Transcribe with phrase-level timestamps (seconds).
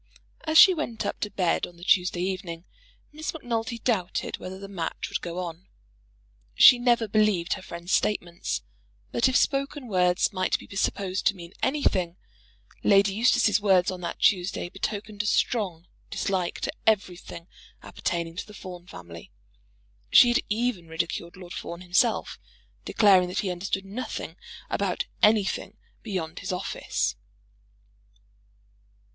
[0.45, 2.65] As she went up to bed on the Tuesday evening,
[3.11, 5.67] Miss Macnulty doubted whether the match would go on.
[6.55, 8.63] She never believed her friend's statements;
[9.11, 12.17] but if spoken words might be supposed to mean anything,
[12.83, 17.47] Lady Eustace's words on that Tuesday betokened a strong dislike to everything
[17.83, 19.29] appertaining to the Fawn family.
[20.09, 22.39] She had even ridiculed Lord Fawn himself,
[22.85, 24.35] declaring that he understood nothing
[24.67, 27.15] about anything beyond his office.